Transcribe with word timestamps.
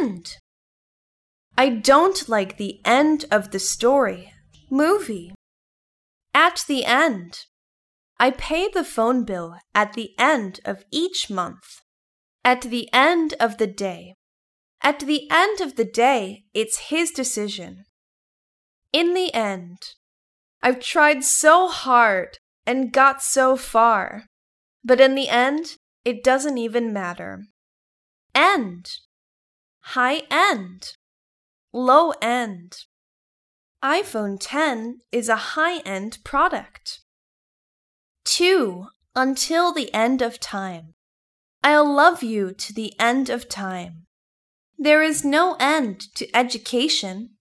end. 0.00 0.36
I 1.56 1.68
don't 1.68 2.28
like 2.28 2.56
the 2.56 2.80
end 2.84 3.26
of 3.30 3.50
the 3.50 3.58
story. 3.58 4.32
Movie. 4.70 5.32
At 6.34 6.64
the 6.66 6.84
end. 6.84 7.46
I 8.18 8.30
pay 8.30 8.68
the 8.68 8.84
phone 8.84 9.24
bill 9.24 9.56
at 9.74 9.92
the 9.92 10.10
end 10.18 10.60
of 10.64 10.84
each 10.90 11.30
month. 11.30 11.82
At 12.44 12.62
the 12.62 12.88
end 12.92 13.34
of 13.38 13.58
the 13.58 13.66
day. 13.66 14.14
At 14.82 15.00
the 15.00 15.28
end 15.30 15.60
of 15.60 15.76
the 15.76 15.84
day, 15.84 16.44
it's 16.52 16.90
his 16.90 17.10
decision. 17.10 17.84
In 18.92 19.14
the 19.14 19.32
end. 19.32 19.78
I've 20.62 20.80
tried 20.80 21.24
so 21.24 21.68
hard 21.68 22.38
and 22.66 22.92
got 22.92 23.22
so 23.22 23.56
far. 23.56 24.24
But 24.84 25.00
in 25.00 25.14
the 25.14 25.28
end, 25.28 25.76
it 26.04 26.22
doesn't 26.22 26.58
even 26.58 26.92
matter. 26.92 27.44
End. 28.34 28.90
High 29.88 30.22
end. 30.30 30.96
Low 31.72 32.12
end. 32.22 32.78
iPhone 33.82 34.38
10 34.40 35.00
is 35.12 35.28
a 35.28 35.54
high 35.54 35.80
end 35.80 36.18
product. 36.24 37.00
2. 38.24 38.86
Until 39.14 39.74
the 39.74 39.92
end 39.92 40.22
of 40.22 40.40
time. 40.40 40.94
I'll 41.62 41.88
love 41.90 42.22
you 42.22 42.52
to 42.54 42.72
the 42.72 42.98
end 42.98 43.28
of 43.28 43.48
time. 43.48 44.06
There 44.78 45.02
is 45.02 45.22
no 45.22 45.54
end 45.60 46.00
to 46.16 46.34
education. 46.34 47.33